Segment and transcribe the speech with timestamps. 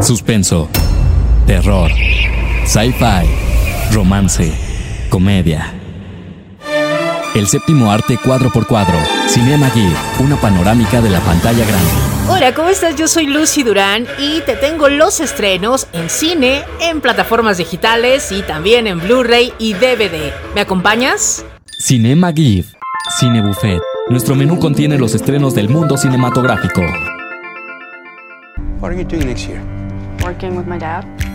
[0.00, 0.68] suspenso,
[1.46, 1.90] terror,
[2.64, 3.26] sci-fi,
[3.92, 4.52] romance,
[5.10, 5.74] comedia.
[7.34, 11.90] El séptimo arte cuadro por cuadro, Cinema Gear, una panorámica de la pantalla grande.
[12.28, 12.96] Hola, ¿cómo estás?
[12.96, 18.42] Yo soy Lucy Durán y te tengo los estrenos en cine, en plataformas digitales y
[18.42, 20.32] también en Blu-ray y DVD.
[20.54, 21.44] ¿Me acompañas?
[21.78, 22.64] Cinema Gear,
[23.18, 23.80] Cine Buffet.
[24.08, 26.82] Nuestro menú contiene los estrenos del mundo cinematográfico.
[28.80, 29.77] What are you doing next year?
[30.28, 31.27] Working with my dad.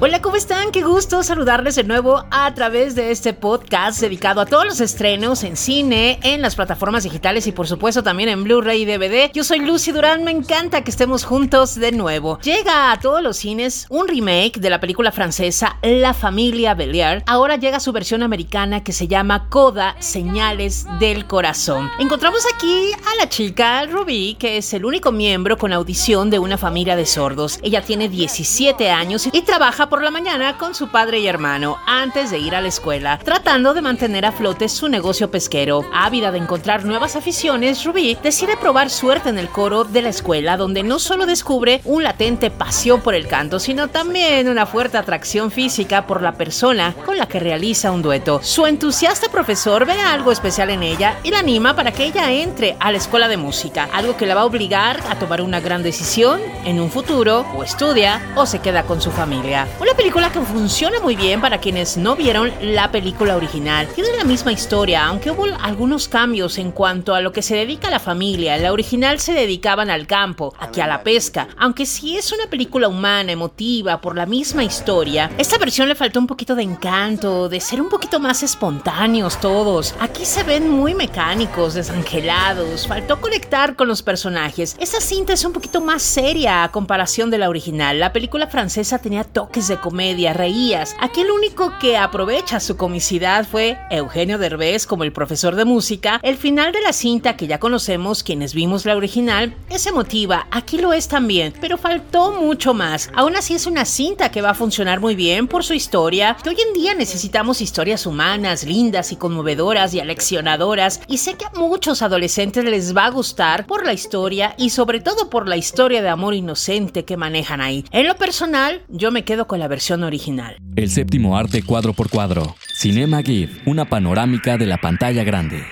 [0.00, 0.72] Hola, ¿cómo están?
[0.72, 5.44] Qué gusto saludarles de nuevo a través de este podcast dedicado a todos los estrenos
[5.44, 9.30] en cine, en las plataformas digitales y por supuesto también en Blu-ray y DVD.
[9.32, 12.40] Yo soy Lucy Durán, me encanta que estemos juntos de nuevo.
[12.40, 17.22] Llega a todos los cines un remake de la película francesa La familia Beliar.
[17.26, 21.88] Ahora llega su versión americana que se llama Coda, Señales del Corazón.
[22.00, 26.58] Encontramos aquí a la chica Ruby, que es el único miembro con audición de una
[26.58, 27.60] familia de sordos.
[27.62, 32.30] Ella tiene 17 años y trabaja por la mañana con su padre y hermano antes
[32.30, 35.82] de ir a la escuela, tratando de mantener a flote su negocio pesquero.
[35.92, 40.56] Ávida de encontrar nuevas aficiones, Ruby decide probar suerte en el coro de la escuela,
[40.56, 45.50] donde no solo descubre un latente pasión por el canto, sino también una fuerte atracción
[45.50, 48.40] física por la persona con la que realiza un dueto.
[48.42, 52.76] Su entusiasta profesor ve algo especial en ella y la anima para que ella entre
[52.80, 55.82] a la escuela de música, algo que la va a obligar a tomar una gran
[55.82, 59.66] decisión en un futuro, o estudia o se queda con su familia.
[59.80, 63.88] Una película que funciona muy bien para quienes no vieron la película original.
[63.92, 67.88] Tiene la misma historia, aunque hubo algunos cambios en cuanto a lo que se dedica
[67.88, 68.54] a la familia.
[68.54, 71.48] En la original se dedicaban al campo, aquí a la pesca.
[71.58, 76.20] Aunque sí es una película humana, emotiva, por la misma historia, esta versión le faltó
[76.20, 79.96] un poquito de encanto, de ser un poquito más espontáneos todos.
[79.98, 84.76] Aquí se ven muy mecánicos, desangelados, faltó conectar con los personajes.
[84.78, 87.98] Esta cinta es un poquito más seria a comparación de la original.
[87.98, 90.96] La película francesa tenía toques de comedia, reías.
[91.00, 96.20] Aquí el único que aprovecha su comicidad fue Eugenio Derbez como el profesor de música.
[96.22, 100.78] El final de la cinta que ya conocemos quienes vimos la original es emotiva, aquí
[100.78, 103.10] lo es también, pero faltó mucho más.
[103.14, 106.50] Aún así es una cinta que va a funcionar muy bien por su historia, que
[106.50, 111.58] hoy en día necesitamos historias humanas, lindas y conmovedoras y aleccionadoras, y sé que a
[111.58, 116.02] muchos adolescentes les va a gustar por la historia y sobre todo por la historia
[116.02, 117.84] de amor inocente que manejan ahí.
[117.90, 120.56] En lo personal, yo me quedo con la versión original.
[120.76, 125.64] El séptimo arte cuadro por cuadro, Cinema Gear, una panorámica de la pantalla grande.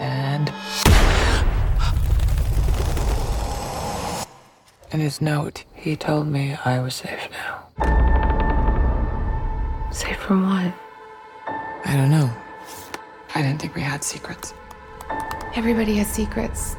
[0.00, 0.50] And.
[4.92, 7.66] In his note, he told me I was safe now.
[9.90, 10.72] Safe from what?
[11.84, 12.30] I don't know.
[13.34, 14.54] I didn't think we had secrets.
[15.54, 16.76] Everybody has secrets.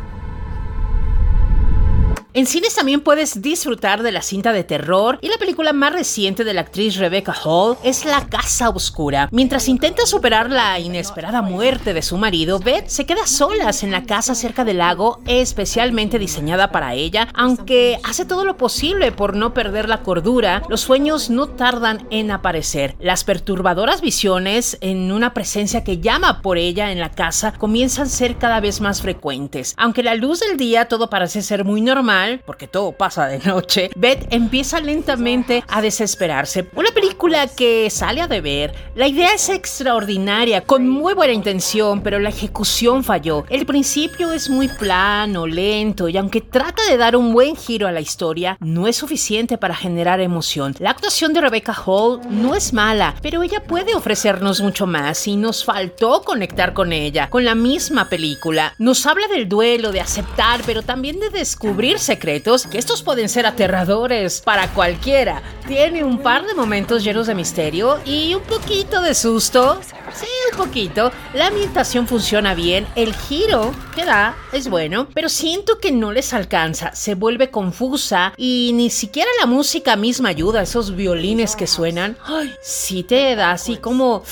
[2.37, 6.43] En cines también puedes disfrutar de la cinta de terror y la película más reciente
[6.43, 9.27] de la actriz Rebecca Hall es La Casa Oscura.
[9.31, 14.03] Mientras intenta superar la inesperada muerte de su marido, Beth se queda solas en la
[14.03, 19.55] casa cerca del lago, especialmente diseñada para ella, aunque hace todo lo posible por no
[19.55, 22.95] perder la cordura, los sueños no tardan en aparecer.
[22.99, 28.09] Las perturbadoras visiones en una presencia que llama por ella en la casa comienzan a
[28.09, 29.73] ser cada vez más frecuentes.
[29.75, 33.89] Aunque la luz del día todo parece ser muy normal, porque todo pasa de noche,
[33.95, 36.67] Beth empieza lentamente a desesperarse.
[36.75, 38.73] Una película que sale a deber.
[38.95, 43.45] La idea es extraordinaria, con muy buena intención, pero la ejecución falló.
[43.49, 47.91] El principio es muy plano, lento, y aunque trata de dar un buen giro a
[47.91, 50.75] la historia, no es suficiente para generar emoción.
[50.79, 55.35] La actuación de Rebecca Hall no es mala, pero ella puede ofrecernos mucho más y
[55.35, 58.73] nos faltó conectar con ella, con la misma película.
[58.77, 63.45] Nos habla del duelo, de aceptar, pero también de descubrir secretos, que estos pueden ser
[63.45, 65.43] aterradores para cualquiera.
[65.67, 69.79] Tiene un par de momentos llenos de misterio y un poquito de susto.
[70.13, 71.11] Sí, un poquito.
[71.33, 76.33] La ambientación funciona bien, el giro que da es bueno, pero siento que no les
[76.33, 82.17] alcanza, se vuelve confusa y ni siquiera la música misma ayuda, esos violines que suenan.
[82.23, 84.23] Ay, sí te da así como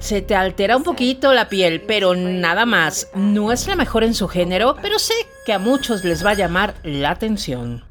[0.00, 3.08] se te altera un poquito la piel, pero nada más.
[3.14, 5.14] No es la mejor en su género, pero sé
[5.44, 7.84] que a muchos les va a llamar la atención.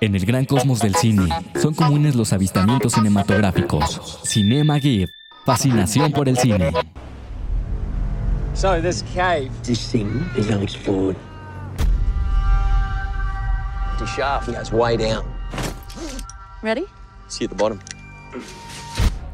[0.00, 1.28] En el gran cosmos del cine,
[1.60, 4.20] son comunes los avistamientos cinematográficos.
[4.24, 5.08] Cinema Gear,
[5.44, 6.72] fascinación por el cine.
[8.54, 11.16] So, this cave, This thing is unexplored.
[13.98, 15.24] the shaft goes way down.
[16.62, 16.84] Ready?
[17.28, 17.78] See at the bottom.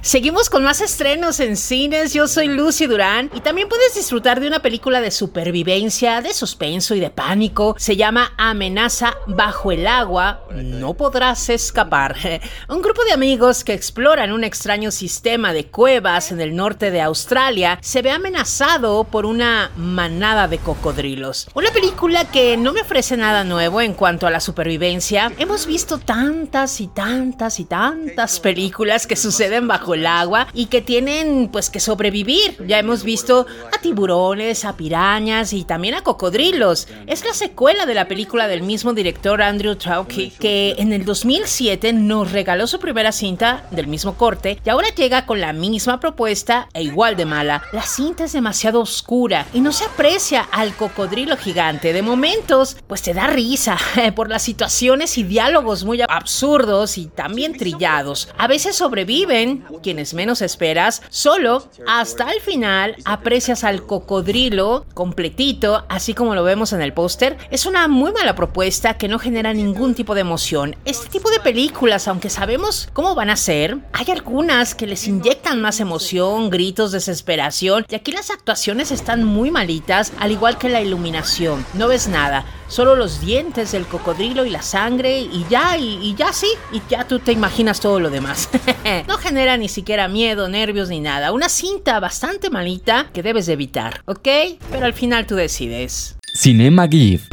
[0.08, 2.14] Seguimos con más estrenos en cines.
[2.14, 6.94] Yo soy Lucy Durán y también puedes disfrutar de una película de supervivencia, de suspenso
[6.94, 7.74] y de pánico.
[7.76, 10.46] Se llama Amenaza bajo el agua.
[10.50, 12.16] No podrás escapar.
[12.70, 17.02] Un grupo de amigos que exploran un extraño sistema de cuevas en el norte de
[17.02, 21.48] Australia se ve amenazado por una manada de cocodrilos.
[21.52, 25.30] Una película que no me ofrece nada nuevo en cuanto a la supervivencia.
[25.36, 30.80] Hemos visto tantas y tantas y tantas películas que suceden bajo el agua y que
[30.80, 32.56] tienen pues que sobrevivir.
[32.66, 36.88] Ya hemos visto a tiburones, a pirañas y también a cocodrilos.
[37.06, 41.92] Es la secuela de la película del mismo director Andrew Trauki que en el 2007
[41.92, 46.68] nos regaló su primera cinta del mismo corte y ahora llega con la misma propuesta
[46.74, 47.62] e igual de mala.
[47.72, 51.92] La cinta es demasiado oscura y no se aprecia al cocodrilo gigante.
[51.92, 53.76] De momentos pues te da risa
[54.14, 58.28] por las situaciones y diálogos muy absurdos y también trillados.
[58.38, 66.14] A veces sobreviven quienes menos esperas, solo hasta el final aprecias al cocodrilo completito, así
[66.14, 67.36] como lo vemos en el póster.
[67.50, 70.76] Es una muy mala propuesta que no genera ningún tipo de emoción.
[70.84, 75.60] Este tipo de películas, aunque sabemos cómo van a ser, hay algunas que les inyectan
[75.60, 80.80] más emoción, gritos, desesperación, y aquí las actuaciones están muy malitas, al igual que la
[80.80, 81.64] iluminación.
[81.74, 86.32] No ves nada solo los dientes del cocodrilo y la sangre y ya, y, ya
[86.32, 88.48] sí, y ya tú te imaginas todo lo demás.
[89.08, 91.32] no genera ni siquiera miedo, nervios ni nada.
[91.32, 94.28] Una cinta bastante malita que debes evitar, ¿ok?
[94.70, 96.16] Pero al final tú decides.
[96.34, 97.28] Cinema GIF.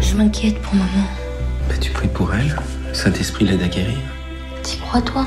[0.00, 1.06] Je m'inquiète pour maman.
[1.68, 2.56] Bah, tu pries pour elle.
[2.88, 3.98] Le Saint-Esprit l'aide à guérir.
[4.62, 5.26] T'y crois, toi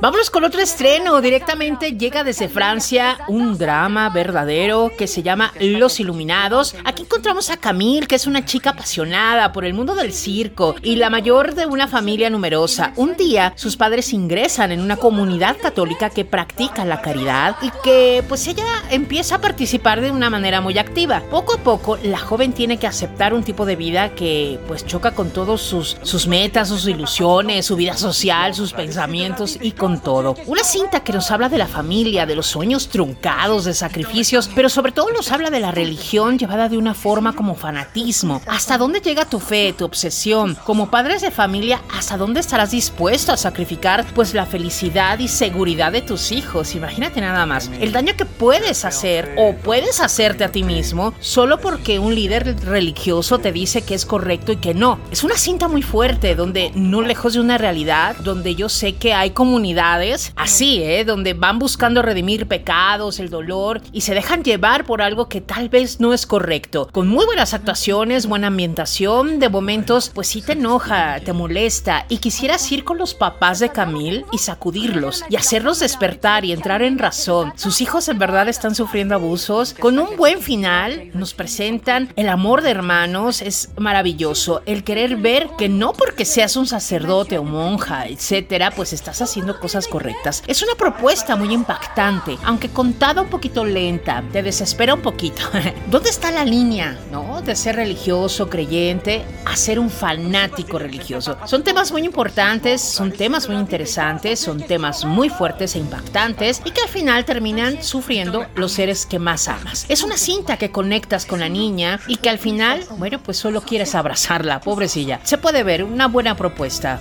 [0.00, 1.20] Vámonos con otro estreno.
[1.20, 6.76] Directamente llega desde Francia un drama verdadero que se llama Los Iluminados.
[6.84, 10.94] Aquí encontramos a Camille, que es una chica apasionada por el mundo del circo y
[10.94, 12.92] la mayor de una familia numerosa.
[12.94, 18.22] Un día sus padres ingresan en una comunidad católica que practica la caridad y que
[18.28, 21.24] pues ella empieza a participar de una manera muy activa.
[21.28, 25.10] Poco a poco la joven tiene que aceptar un tipo de vida que pues choca
[25.10, 30.36] con todos sus, sus metas, sus ilusiones, su vida social, sus pensamientos y con todo.
[30.46, 34.68] Una cinta que nos habla de la familia, de los sueños truncados, de sacrificios, pero
[34.68, 38.42] sobre todo nos habla de la religión llevada de una forma como fanatismo.
[38.46, 40.56] ¿Hasta dónde llega tu fe, tu obsesión?
[40.64, 45.92] Como padres de familia, ¿hasta dónde estarás dispuesto a sacrificar pues la felicidad y seguridad
[45.92, 46.74] de tus hijos?
[46.74, 47.70] Imagínate nada más.
[47.80, 52.60] El daño que puedes hacer o puedes hacerte a ti mismo solo porque un líder
[52.64, 54.98] religioso te dice que es correcto y que no.
[55.10, 59.14] Es una cinta muy fuerte donde no lejos de una realidad, donde yo sé que
[59.14, 61.04] hay comunidades así, ¿eh?
[61.04, 65.68] Donde van buscando redimir pecados, el dolor y se dejan llevar por algo que tal
[65.68, 66.88] vez no es correcto.
[66.90, 72.18] Con muy buenas actuaciones, buena ambientación, de momentos, pues sí te enoja, te molesta y
[72.18, 76.98] quisieras ir con los papás de Camille y sacudirlos y hacerlos despertar y entrar en
[76.98, 77.52] razón.
[77.56, 79.74] Sus hijos en verdad están sufriendo abusos.
[79.78, 84.62] Con un buen final, nos presentan el amor de hermanos, es maravilloso.
[84.66, 89.58] El querer ver que no porque seas un sacerdote o monja, etcétera, pues estás haciendo
[89.58, 90.42] cosas correctas.
[90.46, 95.42] Es una propuesta muy impactante, aunque contada un poquito lenta, te desespera un poquito.
[95.90, 97.42] ¿Dónde está la línea, no?
[97.42, 101.36] De ser religioso, creyente, a ser un fanático religioso.
[101.44, 106.70] Son temas muy importantes, son temas muy interesantes, son temas muy fuertes e impactantes y
[106.70, 109.84] que al final terminan sufriendo los seres que más amas.
[109.88, 113.60] Es una cinta que conectas con la niña y que al final, bueno, pues solo
[113.60, 115.20] quieres abrazarla, pobrecilla.
[115.24, 117.00] Se puede ver una buena propuesta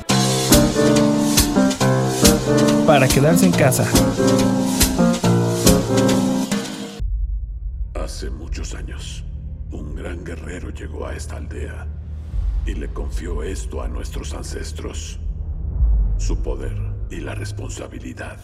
[2.87, 3.83] para quedarse en casa.
[7.93, 9.25] Hace muchos años,
[9.71, 11.85] un gran guerrero llegó a esta aldea
[12.65, 15.19] y le confió esto a nuestros ancestros.
[16.17, 16.77] Su poder
[17.11, 18.39] y la responsabilidad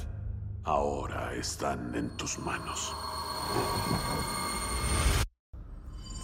[0.66, 2.94] ahora están en tus manos.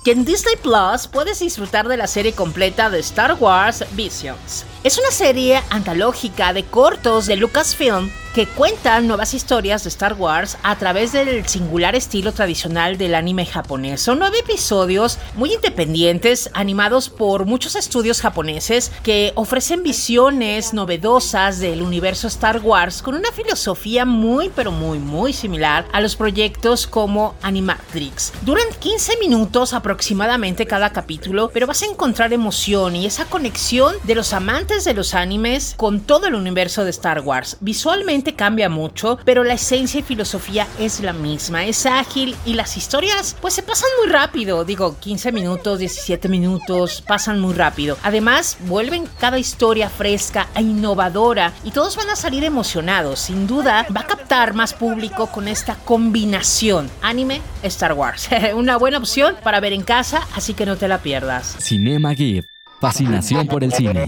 [0.06, 4.66] Y en Disney Plus puedes disfrutar de la serie completa de Star Wars Visions.
[4.84, 10.58] Es una serie antológica de cortos de Lucasfilm que cuentan nuevas historias de Star Wars
[10.64, 14.02] a través del singular estilo tradicional del anime japonés.
[14.02, 21.82] Son nueve episodios muy independientes, animados por muchos estudios japoneses que ofrecen visiones novedosas del
[21.82, 27.36] universo Star Wars con una filosofía muy pero muy muy similar a los proyectos como
[27.42, 28.32] Animatrix.
[28.44, 34.16] Duran 15 minutos aproximadamente cada capítulo, pero vas a encontrar emoción y esa conexión de
[34.16, 37.58] los amantes de los animes con todo el universo de Star Wars.
[37.60, 42.78] Visualmente cambia mucho, pero la esencia y filosofía es la misma, es ágil y las
[42.78, 47.98] historias pues se pasan muy rápido, digo 15 minutos, 17 minutos, pasan muy rápido.
[48.04, 53.86] Además, vuelven cada historia fresca e innovadora y todos van a salir emocionados, sin duda
[53.96, 58.30] va a captar más público con esta combinación anime Star Wars.
[58.56, 61.56] Una buena opción para ver en casa, así que no te la pierdas.
[61.60, 62.46] Cinema Geek.
[62.80, 64.08] Fascinación por el cine.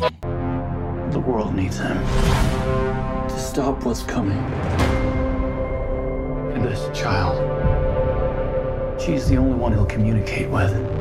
[1.11, 1.81] The world needs
[3.51, 4.37] stop what's coming.
[6.53, 7.35] And this child,
[9.01, 11.00] she's the only one he'll communicate with.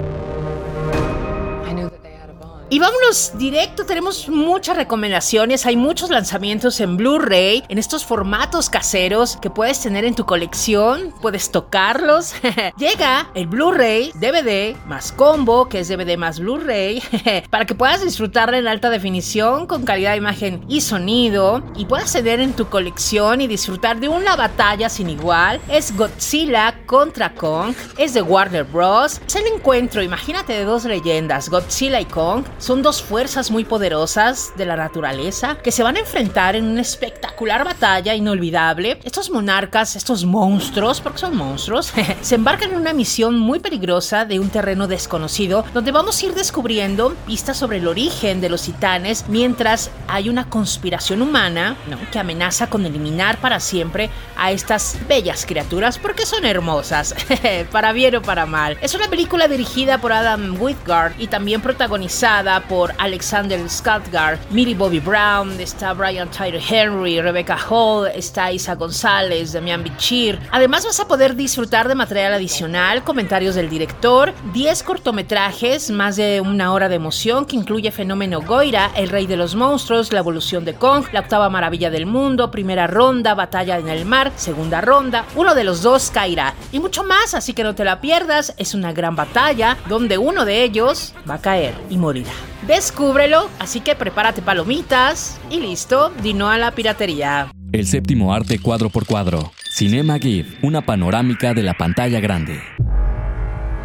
[2.72, 9.36] Y vámonos directo, tenemos muchas recomendaciones, hay muchos lanzamientos en Blu-ray, en estos formatos caseros
[9.38, 12.32] que puedes tener en tu colección, puedes tocarlos.
[12.76, 17.02] Llega el Blu-ray, DVD, más combo, que es DVD más Blu-ray,
[17.50, 22.12] para que puedas disfrutarla en alta definición, con calidad de imagen y sonido, y puedas
[22.12, 25.60] tener en tu colección y disfrutar de una batalla sin igual.
[25.68, 29.20] Es Godzilla contra Kong, es de Warner Bros.
[29.26, 32.44] Es el encuentro, imagínate, de dos leyendas, Godzilla y Kong.
[32.61, 36.83] Son dos fuerzas muy poderosas de la naturaleza que se van a enfrentar en una
[36.83, 39.00] espectacular batalla inolvidable.
[39.02, 41.90] Estos monarcas, estos monstruos, porque son monstruos,
[42.21, 46.35] se embarcan en una misión muy peligrosa de un terreno desconocido donde vamos a ir
[46.35, 51.76] descubriendo pistas sobre el origen de los titanes mientras hay una conspiración humana
[52.12, 57.14] que amenaza con eliminar para siempre a estas bellas criaturas porque son hermosas,
[57.73, 58.76] para bien o para mal.
[58.83, 64.99] Es una película dirigida por Adam Whitgard y también protagonizada por Alexander Skarsgård, Millie Bobby
[64.99, 70.40] Brown, está Brian Tyler Henry, Rebecca Hall, está Isa González, Damian Bichir.
[70.50, 76.40] Además vas a poder disfrutar de material adicional, comentarios del director, 10 cortometrajes, más de
[76.40, 80.64] una hora de emoción que incluye Fenómeno Goira, El Rey de los Monstruos, La Evolución
[80.64, 85.25] de Kong, La Octava Maravilla del Mundo, Primera Ronda, Batalla en el Mar, Segunda Ronda,
[85.37, 88.75] uno de los dos caerá y mucho más, así que no te la pierdas, es
[88.75, 92.33] una gran batalla donde uno de ellos va a caer y morirá.
[92.66, 97.50] Descúbrelo, así que prepárate palomitas y listo, dino a la piratería.
[97.73, 99.52] El séptimo arte cuadro por cuadro.
[99.73, 100.59] Cinema Geek.
[100.62, 102.61] Una panorámica de la pantalla grande.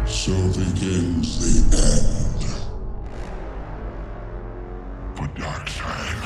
[0.04, 2.44] So begins the end
[5.16, 6.16] for Darkseid.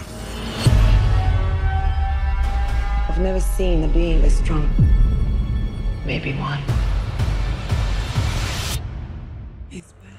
[3.08, 4.68] I've never seen a being this strong.
[6.04, 6.58] Maybe one.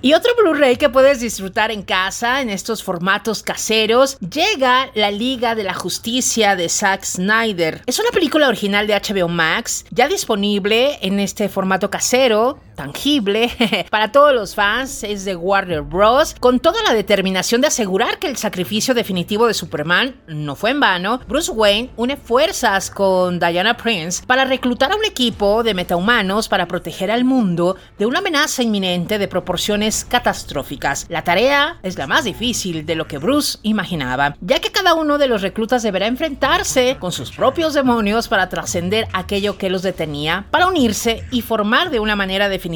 [0.04, 5.54] Y otro Blu-ray que puedes disfrutar en casa en estos formatos caseros llega La Liga
[5.54, 7.84] de la Justicia de Zack Snyder.
[7.86, 13.52] Es una película original de HBO Max, ya disponible en este formato casero, tangible,
[13.92, 16.36] para todos los fans, es de Warner Bros.
[16.40, 20.80] Con toda la determinación de asegurar que el sacrificio definitivo de Superman no fue en
[20.80, 26.50] vano, Bruce Wayne une fuerzas con Diana Prince para reclutar a un equipo de metahumanos
[26.50, 31.06] para proteger al mundo de una amenaza inminente de proporciones catastróficas.
[31.08, 35.20] La tarea es la más difícil de lo que Bruce imaginaba, ya que cada uno
[35.20, 40.48] de los reclutas deberá enfrentarse con sus propios demonios para trascender aquello que los detenía,
[40.50, 42.71] para unirse y formar de una manera definitiva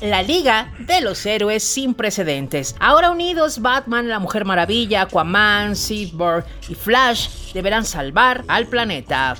[0.00, 2.76] la Liga de los Héroes sin precedentes.
[2.78, 9.34] Ahora unidos, Batman, la Mujer Maravilla, Aquaman, Cyborg y Flash deberán salvar al planeta.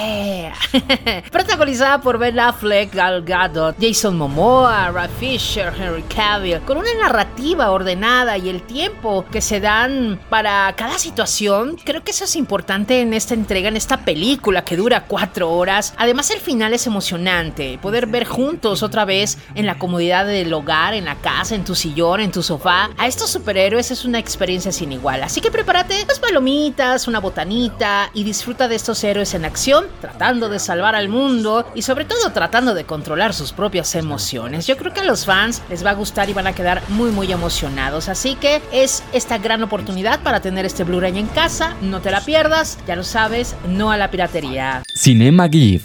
[0.00, 0.50] Eh.
[1.30, 7.70] Protagonizada por Ben Affleck, Gal Gadot, Jason Momoa, Ralph Fisher, Henry Cavill, con una narrativa
[7.70, 13.00] ordenada y el tiempo que se dan para cada situación, creo que eso es importante
[13.00, 15.94] en esta entrega, en esta película que dura cuatro horas.
[15.96, 20.94] Además el final es emocionante, poder ver juntos otra vez en la comodidad del hogar,
[20.94, 24.72] en la casa, en tu sillón, en tu sofá, a estos superhéroes es una experiencia
[24.72, 25.22] sin igual.
[25.22, 30.48] Así que prepárate las palomitas, una botanita y disfruta de estos héroes en acción, tratando
[30.48, 34.66] de salvar al mundo y sobre todo tratando de controlar sus propias emociones.
[34.66, 37.10] Yo creo que a los fans les va a gustar y van a quedar muy
[37.10, 38.08] muy emocionados.
[38.08, 41.76] Así que es esta gran oportunidad para tener este Blu-ray en casa.
[41.82, 44.82] No te la pierdas, ya lo sabes, no a la piratería.
[44.94, 45.82] Cinema Geek.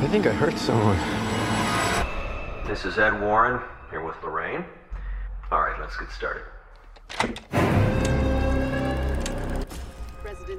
[0.00, 1.17] I think I hurt someone.
[2.68, 4.62] This is Ed Warren, here with Lorraine.
[5.50, 6.42] All right, let's get started.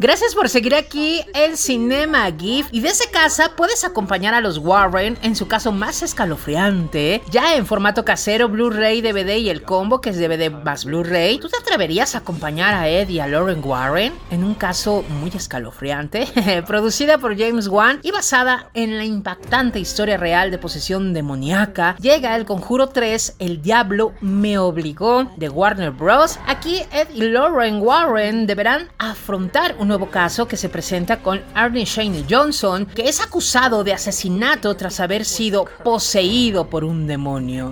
[0.02, 5.18] Gracias por seguir aquí el Cinema GIF y desde casa puedes acompañar a los Warren
[5.24, 10.12] en su caso más escalofriante, ya en formato casero, Blu-ray, DVD y el combo que
[10.12, 11.40] es DVD más Blu-ray.
[11.40, 15.32] ¿Tú te atreverías a acompañar a Ed y a Lauren Warren en un caso muy
[15.32, 16.28] escalofriante?
[16.66, 22.38] Producida por James Wan y basada en la impactante historia real de posesión demoníaca, llega
[22.38, 26.40] el Conjuro 3, El Diablo me obligó de Warner Bros.
[26.48, 31.86] Aquí Ed y Lauren Warren deberán afrontar un nuevo caso que se presenta con Arnie
[31.86, 37.72] Shane Johnson, que es acusado de asesinato tras haber sido poseído por un demonio.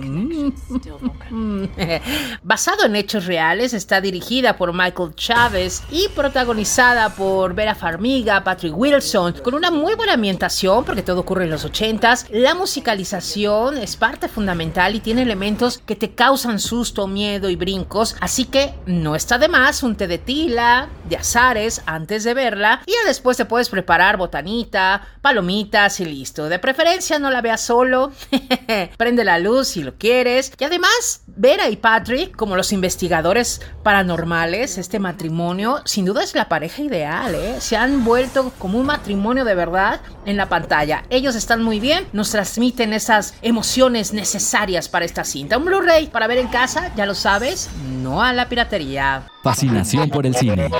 [2.42, 8.76] Basado en hechos reales, está dirigida por Michael Chávez y protagonizada por Vera Farmiga, Patrick
[8.76, 12.26] Wilson, con una muy buena ambientación porque todo ocurre en los 80s.
[12.30, 18.14] La musicalización es parte fundamental y tiene elementos que te causan susto, miedo y brincos,
[18.20, 22.82] así que no está de más un té de tila, de azares antes de verla
[22.86, 26.48] y ya después te puedes preparar botanita, palomitas y listo.
[26.48, 28.12] De preferencia no la veas solo,
[28.96, 34.78] prende la luz si lo quieres y además Vera y Patrick como los investigadores paranormales,
[34.78, 37.60] este matrimonio sin duda es la pareja ideal, ¿eh?
[37.60, 41.04] se han vuelto como un matrimonio de verdad en la pantalla.
[41.10, 45.58] Ellos están muy bien, nos transmiten esas emociones necesarias para esta cinta.
[45.58, 47.70] Un Blu-ray para ver en casa, ya lo sabes,
[48.02, 49.22] no a la piratería.
[49.42, 50.70] Fascinación por el cine.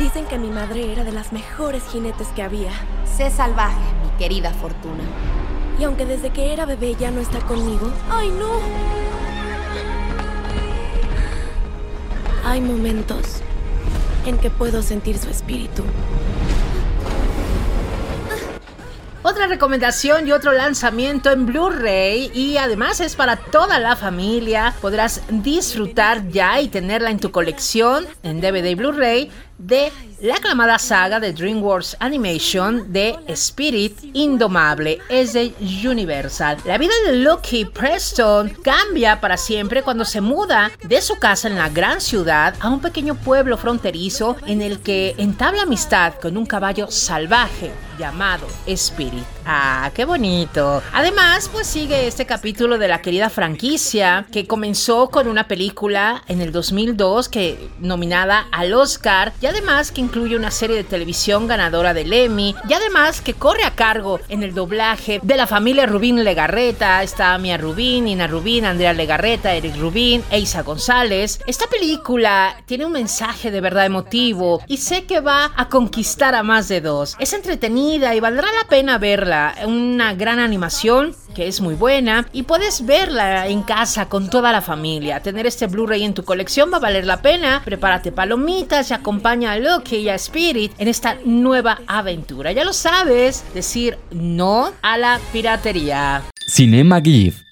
[0.00, 2.72] Dicen que mi madre era de las mejores jinetes que había.
[3.04, 5.04] Sé salvaje, mi querida Fortuna.
[5.78, 8.60] Y aunque desde que era bebé ya no está conmigo, ¡ay no!
[12.46, 13.42] Hay momentos
[14.24, 15.84] en que puedo sentir su espíritu.
[19.22, 24.74] Otra recomendación y otro lanzamiento en Blu-ray y además es para toda la familia.
[24.80, 29.30] Podrás disfrutar ya y tenerla en tu colección en DVD y Blu-ray
[29.60, 36.58] de la aclamada saga de DreamWorks Animation de Spirit Indomable es de Universal.
[36.64, 41.56] La vida de Lucky Preston cambia para siempre cuando se muda de su casa en
[41.56, 46.46] la gran ciudad a un pequeño pueblo fronterizo en el que entabla amistad con un
[46.46, 49.39] caballo salvaje llamado Spirit.
[49.52, 50.80] Ah, qué bonito.
[50.92, 56.40] Además, pues sigue este capítulo de la querida franquicia que comenzó con una película en
[56.40, 61.94] el 2002 que nominada al Oscar y además que incluye una serie de televisión ganadora
[61.94, 66.22] del Emmy y además que corre a cargo en el doblaje de la familia Rubín
[66.22, 71.40] Legarreta, está Mia Rubín, Ina Rubín, Andrea Legarreta, Eric Rubín, Eisa González.
[71.48, 76.44] Esta película tiene un mensaje de verdad emotivo y sé que va a conquistar a
[76.44, 77.16] más de dos.
[77.18, 82.42] Es entretenida y valdrá la pena verla una gran animación que es muy buena y
[82.42, 85.20] puedes verla en casa con toda la familia.
[85.20, 87.62] Tener este Blu-ray en tu colección va a valer la pena.
[87.64, 92.52] Prepárate palomitas y acompaña a Loki y a Spirit en esta nueva aventura.
[92.52, 96.22] Ya lo sabes, decir no a la piratería.
[96.46, 97.44] Cinema GIF.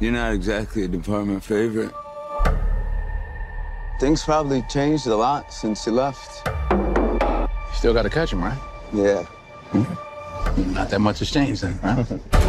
[0.00, 1.92] You're not exactly a department favorite.
[4.00, 6.46] Things probably changed a lot since you left.
[6.70, 8.58] You still gotta catch him, right?
[8.92, 9.24] Yeah.
[9.74, 12.43] Not that much has changed then, right?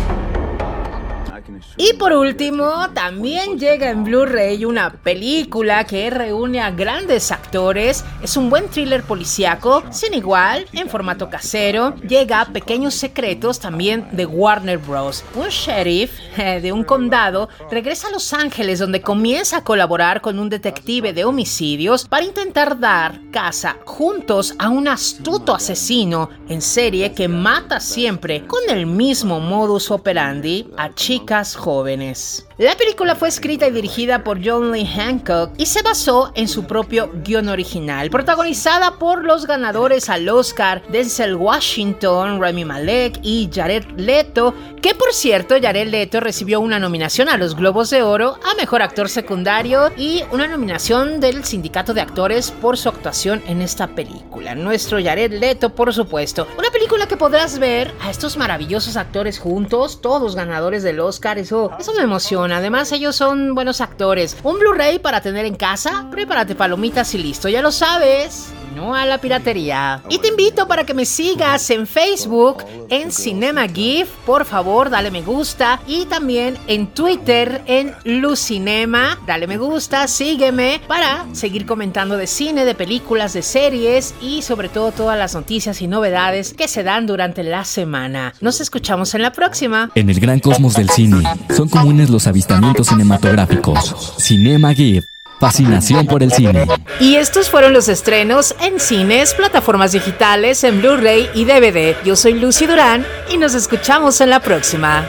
[1.77, 8.03] Y por último, también llega en Blu-ray una película que reúne a grandes actores.
[8.21, 11.95] Es un buen thriller policíaco, sin igual, en formato casero.
[11.97, 15.23] Llega a Pequeños Secretos también de Warner Bros.
[15.35, 20.39] Un sheriff eh, de un condado regresa a Los Ángeles donde comienza a colaborar con
[20.39, 27.13] un detective de homicidios para intentar dar caza juntos a un astuto asesino en serie
[27.13, 32.47] que mata siempre con el mismo modus operandi a chicas jóvenes.
[32.57, 36.63] La película fue escrita y dirigida por John Lee Hancock y se basó en su
[36.63, 43.83] propio guion original, protagonizada por los ganadores al Oscar Denzel Washington, Rami Malek y Jared
[43.97, 48.55] Leto, que por cierto Jared Leto recibió una nominación a los Globos de Oro a
[48.55, 53.87] Mejor Actor Secundario y una nominación del Sindicato de Actores por su actuación en esta
[53.87, 54.55] película.
[54.55, 56.47] Nuestro Jared Leto, por supuesto.
[56.57, 61.71] Una película que podrás ver a estos maravillosos actores juntos, todos ganadores del Oscar, eso,
[61.79, 62.57] eso me emociona.
[62.57, 64.37] Además, ellos son buenos actores.
[64.43, 69.05] Un Blu-ray para tener en casa, prepárate palomitas y listo, ya lo sabes no a
[69.05, 70.03] la piratería.
[70.09, 75.09] Y te invito para que me sigas en Facebook, en Cinema GIF, por favor, dale
[75.11, 75.79] me gusta.
[75.87, 82.65] Y también en Twitter, en Lucinema, dale me gusta, sígueme para seguir comentando de cine,
[82.65, 87.07] de películas, de series y sobre todo todas las noticias y novedades que se dan
[87.07, 88.33] durante la semana.
[88.41, 89.89] Nos escuchamos en la próxima.
[89.95, 91.23] En el gran cosmos del cine,
[91.55, 94.15] son comunes los avistamientos cinematográficos.
[94.17, 95.14] Cinema GIF
[95.45, 96.65] Fascinación por el cine.
[96.99, 101.95] Y estos fueron los estrenos en cines, plataformas digitales, en Blu-ray y DVD.
[102.03, 105.07] Yo soy Lucy Durán y nos escuchamos en la próxima.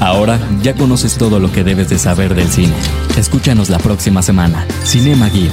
[0.00, 2.72] Ahora ya conoces todo lo que debes de saber del cine.
[3.18, 4.66] Escúchanos la próxima semana.
[4.82, 5.52] Cinema Gear